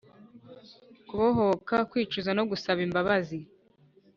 [1.07, 3.37] kubohoka kwicuza no gusaba imbabazi